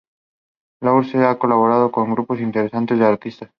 Lourdes 0.81 1.13
ha 1.13 1.37
colaborado 1.37 1.91
con 1.91 2.05
un 2.09 2.15
grupo 2.15 2.33
interesante 2.35 2.95
de 2.95 3.05
artistas. 3.05 3.49